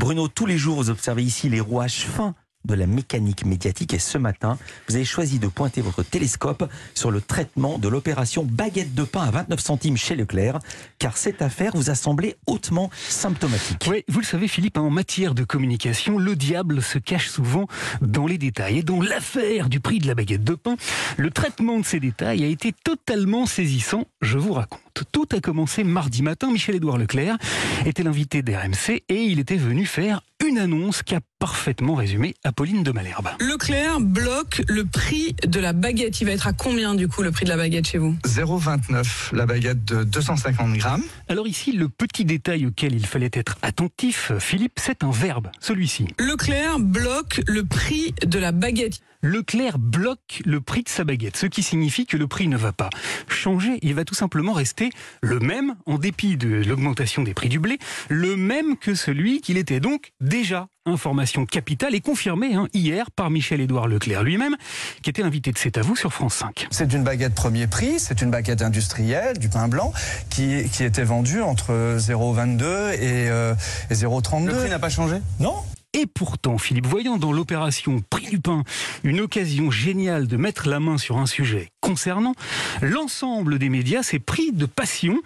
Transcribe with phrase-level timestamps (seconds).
[0.00, 3.98] Bruno, tous les jours, vous observez ici les rouages fins de la mécanique médiatique et
[3.98, 8.94] ce matin, vous avez choisi de pointer votre télescope sur le traitement de l'opération baguette
[8.94, 10.58] de pain à 29 centimes chez Leclerc,
[10.98, 13.86] car cette affaire vous a semblé hautement symptomatique.
[13.88, 17.66] Oui, vous le savez Philippe, en matière de communication, le diable se cache souvent
[18.02, 18.78] dans les détails.
[18.78, 20.76] Et dans l'affaire du prix de la baguette de pain,
[21.16, 24.80] le traitement de ces détails a été totalement saisissant, je vous raconte.
[25.12, 26.50] Tout a commencé mardi matin.
[26.50, 27.38] Michel-Édouard Leclerc
[27.86, 32.84] était l'invité d'RMC et il était venu faire une annonce qui a parfaitement résumé Apolline
[32.84, 33.30] de Malherbe.
[33.40, 36.20] Leclerc bloque le prix de la baguette.
[36.20, 39.34] Il va être à combien du coup le prix de la baguette chez vous 0,29
[39.34, 41.02] la baguette de 250 grammes.
[41.28, 46.06] Alors ici, le petit détail auquel il fallait être attentif, Philippe, c'est un verbe, celui-ci.
[46.18, 49.00] Leclerc bloque le prix de la baguette.
[49.22, 52.72] Leclerc bloque le prix de sa baguette, ce qui signifie que le prix ne va
[52.72, 52.88] pas
[53.28, 57.58] changer, il va tout simplement rester le même, en dépit de l'augmentation des prix du
[57.58, 60.68] blé, le même que celui qu'il était donc déjà.
[60.86, 64.56] Information capitale et confirmée hein, hier par Michel-Édouard Leclerc lui-même,
[65.02, 66.68] qui était invité de C'est à vous sur France 5.
[66.70, 69.92] C'est une baguette premier prix, c'est une baguette industrielle, du pain blanc,
[70.30, 73.54] qui, qui était vendue entre 0,22 et, euh,
[73.90, 74.46] et 0,32.
[74.46, 75.16] Le prix n'a pas changé?
[75.38, 75.54] Non
[75.92, 78.62] et pourtant, Philippe, voyant dans l'opération Prix du pain
[79.02, 82.34] une occasion géniale de mettre la main sur un sujet concernant,
[82.80, 85.18] l'ensemble des médias s'est pris de passion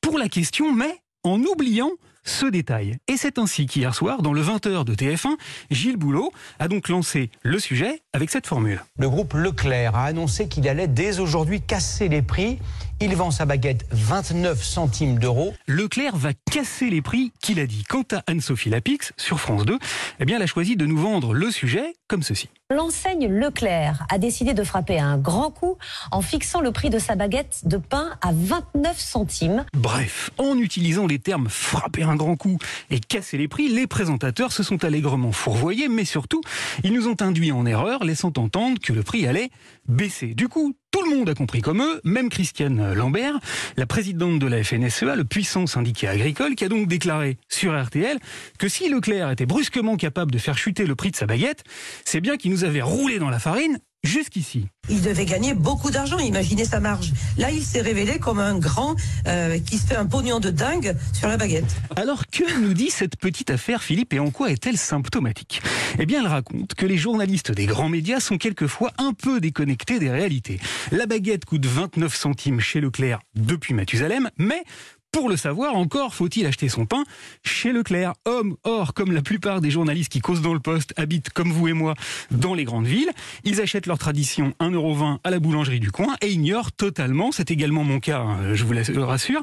[0.00, 1.90] pour la question, mais en oubliant
[2.24, 2.98] ce détail.
[3.08, 5.36] Et c'est ainsi qu'hier soir, dans le 20h de TF1,
[5.70, 8.82] Gilles Boulot a donc lancé le sujet avec cette formule.
[8.98, 12.58] Le groupe Leclerc a annoncé qu'il allait dès aujourd'hui casser les prix.
[13.00, 15.54] Il vend sa baguette 29 centimes d'euros.
[15.66, 17.84] Leclerc va casser les prix qu'il a dit.
[17.88, 19.78] Quant à Anne-Sophie Lapix, sur France 2,
[20.20, 22.50] eh bien, elle a choisi de nous vendre le sujet comme ceci.
[22.70, 25.78] L'enseigne Leclerc a décidé de frapper un grand coup
[26.10, 29.64] en fixant le prix de sa baguette de pain à 29 centimes.
[29.72, 32.58] Bref, en utilisant les termes frapper un grand coup
[32.90, 36.42] et casser les prix, les présentateurs se sont allègrement fourvoyés, mais surtout,
[36.84, 39.48] ils nous ont induits en erreur, laissant entendre que le prix allait
[39.88, 40.34] baisser.
[40.34, 43.40] Du coup, tout le monde a compris comme eux, même Christiane Lambert,
[43.76, 48.18] la présidente de la FNSEA, le puissant syndicat agricole, qui a donc déclaré sur RTL
[48.58, 51.64] que si Leclerc était brusquement capable de faire chuter le prix de sa baguette,
[52.04, 54.66] c'est bien qu'il nous avait roulé dans la farine jusqu'ici.
[54.88, 57.12] Il devait gagner beaucoup d'argent, imaginez sa marge.
[57.38, 58.96] Là, il s'est révélé comme un grand
[59.26, 61.76] euh, qui se fait un pognon de dingue sur la baguette.
[61.96, 65.62] Alors que nous dit cette petite affaire, Philippe, et en quoi est-elle symptomatique?
[65.98, 69.98] Eh bien, elle raconte que les journalistes des grands médias sont quelquefois un peu déconnectés
[69.98, 70.58] des réalités.
[70.90, 74.64] La baguette coûte 29 centimes chez Leclerc depuis Mathusalem, mais
[75.12, 77.04] pour le savoir, encore faut-il acheter son pain
[77.44, 78.14] chez Leclerc.
[78.24, 81.68] Homme, or, comme la plupart des journalistes qui causent dans le poste habitent, comme vous
[81.68, 81.94] et moi,
[82.30, 83.10] dans les grandes villes,
[83.44, 87.84] ils achètent leur tradition 1,20€ à la boulangerie du coin et ignorent totalement, c'est également
[87.84, 89.42] mon cas, hein, je vous le rassure,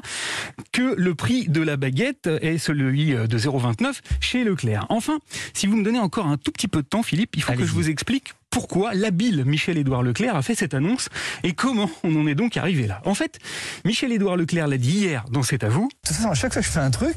[0.72, 4.86] que le prix de la baguette est celui de 0,29 chez Leclerc.
[4.88, 5.18] Enfin,
[5.54, 7.64] si vous me donnez encore un tout petit peu de temps, Philippe, il faut que
[7.64, 11.08] je vous explique pourquoi l'habile Michel-Édouard Leclerc a fait cette annonce
[11.42, 13.00] et comment on en est donc arrivé là.
[13.04, 13.38] En fait,
[13.84, 15.88] Michel-Édouard Leclerc l'a dit hier dans C'est à vous.
[15.88, 17.16] De toute façon, à chaque fois que je fais un truc,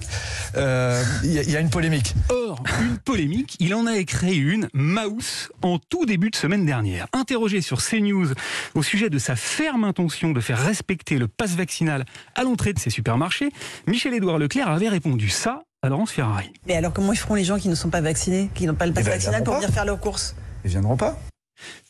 [0.53, 2.13] il euh, y, y, a une polémique.
[2.29, 7.07] Or, une polémique, il en a créé une, Maus, en tout début de semaine dernière.
[7.13, 8.27] Interrogé sur CNews
[8.75, 12.05] au sujet de sa ferme intention de faire respecter le passe vaccinal
[12.35, 13.49] à l'entrée de ses supermarchés,
[13.87, 16.51] Michel-Édouard Leclerc avait répondu ça à Laurence Ferrari.
[16.67, 18.85] Mais alors comment ils feront les gens qui ne sont pas vaccinés, qui n'ont pas
[18.85, 21.17] le passe Eh ben, vaccinal pour venir faire leurs courses Ils viendront pas.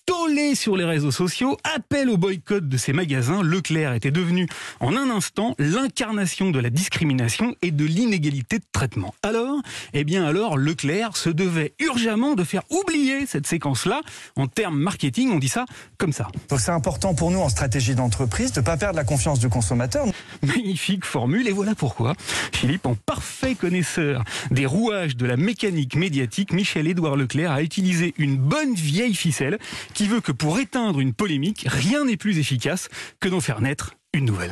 [0.05, 4.47] Tollé sur les réseaux sociaux, appel au boycott de ces magasins, Leclerc était devenu
[4.79, 9.13] en un instant l'incarnation de la discrimination et de l'inégalité de traitement.
[9.23, 9.61] Alors,
[9.93, 14.01] eh bien alors, Leclerc se devait urgemment de faire oublier cette séquence-là.
[14.35, 15.65] En termes marketing, on dit ça
[15.97, 16.27] comme ça.
[16.49, 19.49] Donc c'est important pour nous en stratégie d'entreprise de ne pas perdre la confiance du
[19.49, 20.05] consommateur.
[20.41, 22.15] Magnifique formule, et voilà pourquoi,
[22.51, 28.37] Philippe, en parfait connaisseur des rouages de la mécanique médiatique, Michel-Édouard Leclerc a utilisé une
[28.37, 29.57] bonne vieille ficelle
[29.93, 32.89] qui veut que pour éteindre une polémique, rien n'est plus efficace
[33.19, 34.51] que d'en faire naître une nouvelle.